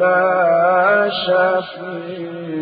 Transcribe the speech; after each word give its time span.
ولا 0.00 1.10
شفيع. 1.26 2.54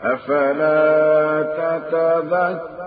أفلا 0.00 1.42
تتذكرون؟ 1.56 2.84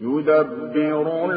يدبر 0.00 1.33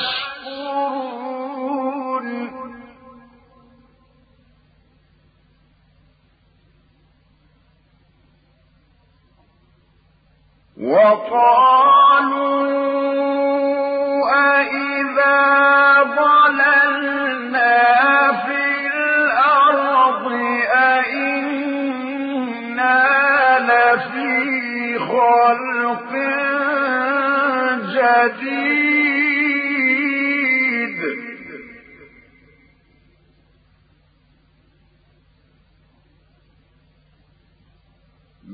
العرش 0.00 0.27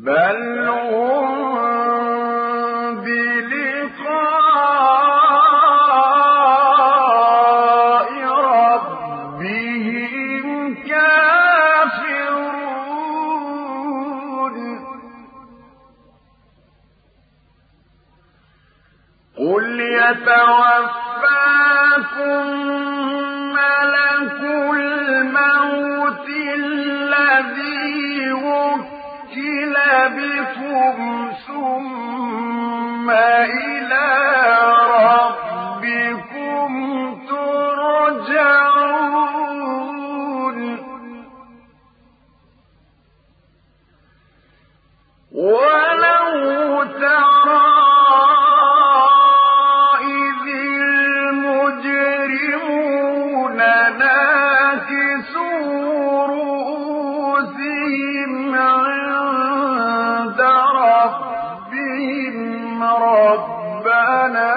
بل 0.04 0.68
هم 0.68 1.33
ربنا 64.24 64.53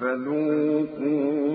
فذوقوا 0.00 1.49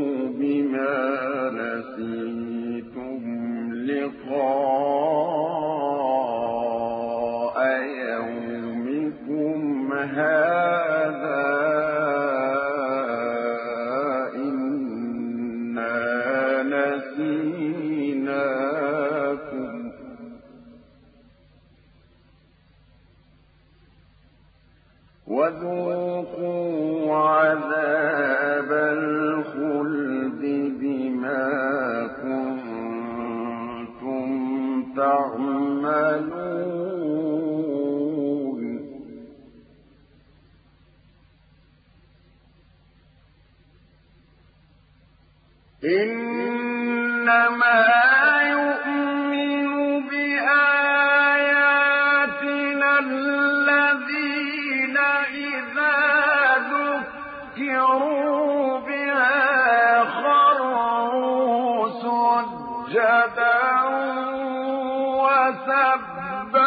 وسبحوا 65.26 66.66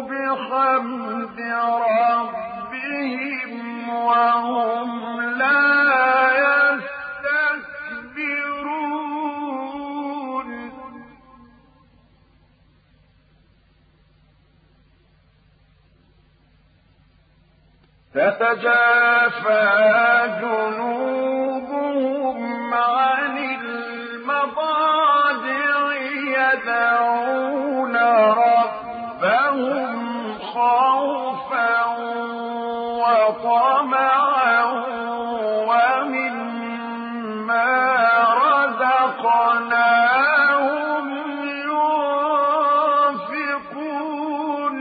بحمد 0.00 1.40
ربهم 1.90 3.52
وهم 3.88 5.20
لا 5.20 5.70
تتجافى 18.40 19.60
جنود 20.40 21.39
وطمعا 33.30 34.62
ومما 35.70 36.50
رزقناهم 38.44 39.50
ينفقون. 43.30 44.76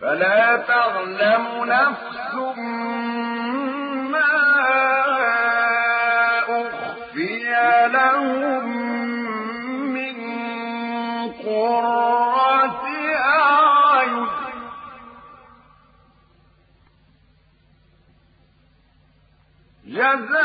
فلا 0.00 0.42
تظلم 0.56 1.44
نفس 1.64 2.05
جزاء 20.15 20.44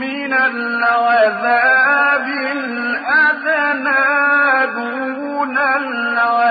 من 0.00 0.32
العذاب 0.32 2.26
الأدنى 2.52 4.02
دون 4.74 5.58
العذاب 5.58 6.42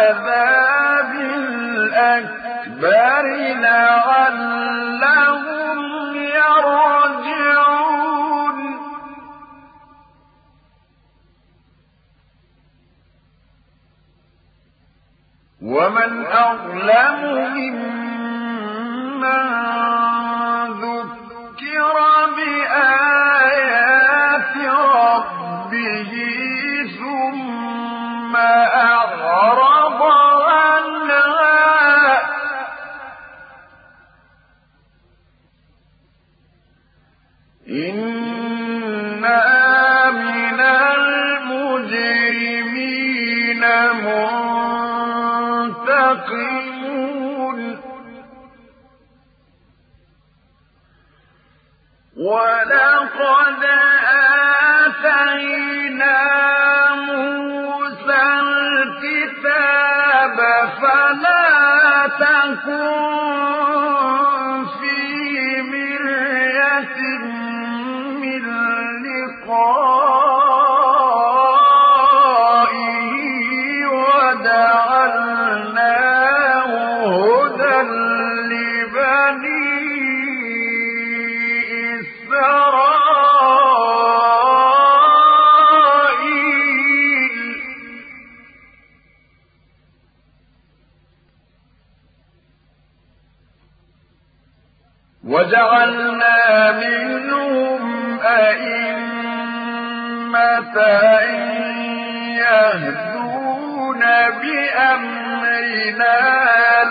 الأكبر 1.76 3.26
لعلهم 3.62 4.98
يرجعون. 6.16 7.54
ومن 15.62 16.26
أظلم 16.26 17.20
ممن 17.54 18.03
ذكر 20.84 21.96
بآيات 22.36 23.03
ولقد 52.24 53.64
آتينا 55.04 56.20
موسى 56.96 58.24
الكتاب 58.44 60.38
فلا 60.82 62.08
تكن 62.20 63.03
وجعلنا 95.54 96.72
منهم 96.72 98.20
أئمة 98.22 99.18
يهدون 102.42 104.00
بأمرنا 104.42 106.20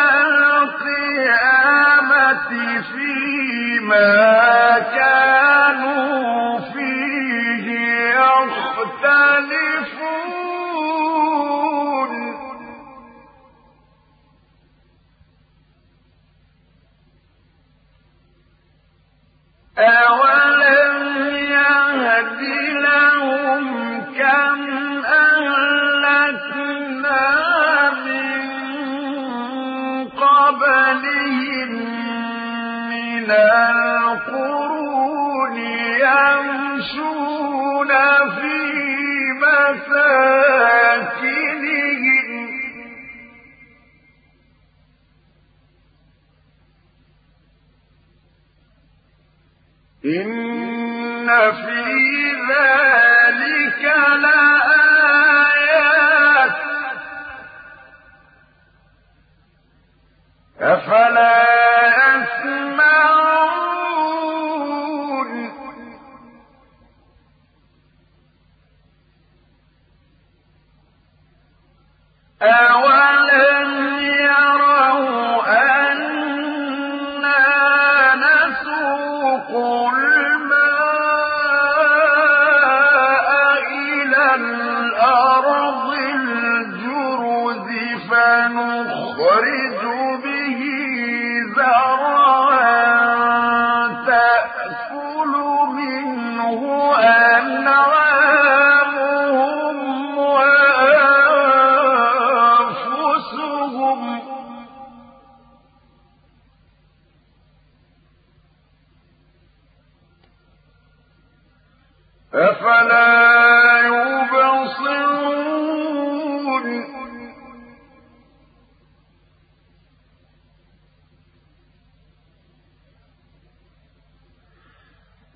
القيامة 1.47 2.49
فيما 2.93 4.15
كانوا 4.95 5.16
إن 50.07 51.27
في 51.53 51.83
ذلك 52.51 53.83
لآيات 54.23 55.67
أفلا 60.61 61.46
Glory 89.37 89.76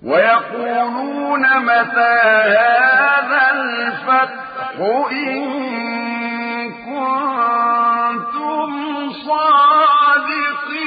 ويقولون 0.03 1.41
متى 1.59 2.21
هذا 2.57 3.51
الفتح 3.51 4.79
إن 5.11 5.41
كنتم 6.71 8.71
صادقين؟ 9.27 10.85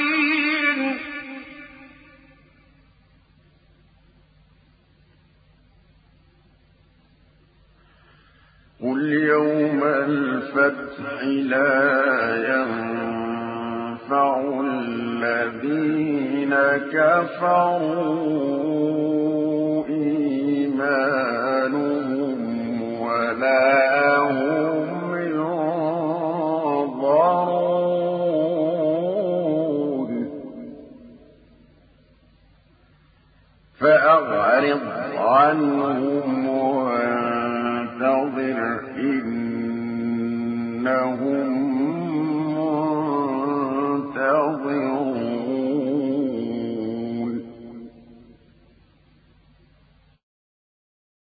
قل 8.81 9.13
يوم 9.13 9.83
الفتح 9.83 11.23
لا 11.23 12.35
ينفع 12.55 14.39
الذين 14.61 16.14
كفروا 16.77 18.35
إيمانهم 19.89 21.21
ولا 23.01 24.17
هم 24.19 25.15
ينظرون. 25.15 25.75
فأعرض 33.79 34.81
عنهم 35.17 36.47
وانتظر 36.47 38.35
إن 38.97 39.45